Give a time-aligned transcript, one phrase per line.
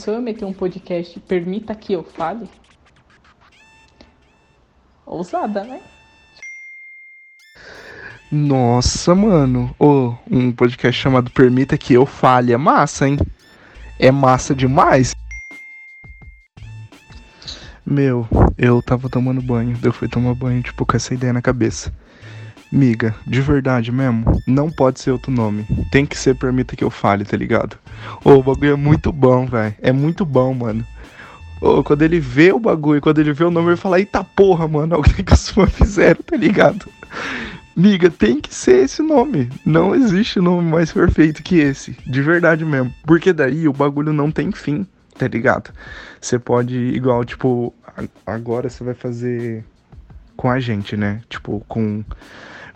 [0.00, 2.48] Se eu meter um podcast, permita que eu fale?
[5.04, 5.78] Ousada, né?
[8.32, 9.76] Nossa, mano.
[9.78, 13.18] Ô, um podcast chamado Permita que eu fale é massa, hein?
[13.98, 15.12] É massa demais.
[17.84, 18.26] Meu,
[18.56, 21.92] eu tava tomando banho, eu fui tomar banho, tipo, com essa ideia na cabeça.
[22.72, 25.66] Miga, de verdade mesmo, não pode ser outro nome.
[25.90, 27.76] Tem que ser Permita que eu fale, tá ligado?
[28.24, 29.74] Ô, o bagulho é muito bom, velho.
[29.82, 30.86] É muito bom, mano.
[31.60, 34.68] Ô, quando ele vê o bagulho, quando ele vê o nome, ele fala, eita porra,
[34.68, 36.86] mano, alguém que os fãs fizeram, tá ligado?
[37.76, 39.50] Miga, tem que ser esse nome.
[39.66, 41.96] Não existe nome mais perfeito que esse.
[42.06, 42.94] De verdade mesmo.
[43.04, 44.86] Porque daí o bagulho não tem fim,
[45.18, 45.72] tá ligado?
[46.20, 47.74] Você pode, igual, tipo,
[48.24, 49.64] agora você vai fazer
[50.36, 51.20] com a gente, né?
[51.28, 52.04] Tipo, com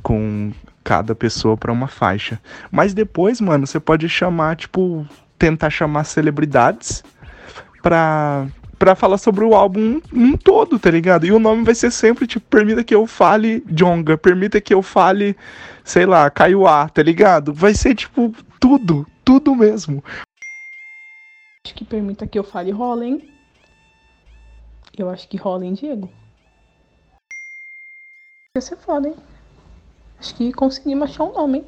[0.05, 0.53] com
[0.85, 2.39] cada pessoa para uma faixa.
[2.71, 5.05] Mas depois, mano, você pode chamar, tipo,
[5.39, 7.03] tentar chamar celebridades
[7.83, 8.47] pra,
[8.79, 11.25] pra falar sobre o álbum um todo, tá ligado?
[11.25, 14.83] E o nome vai ser sempre, tipo, permita que eu fale Jonga, permita que eu
[14.83, 15.35] fale,
[15.83, 17.55] sei lá, Kaiowá, tá ligado?
[17.55, 20.05] Vai ser, tipo, tudo, tudo mesmo.
[21.67, 23.27] Acho que permita que eu fale Rollen.
[24.99, 26.11] Eu acho que Rollen Diego.
[28.55, 29.17] Ia ser foda, hein?
[30.25, 31.67] Acho que conseguimos achar um nome, hein?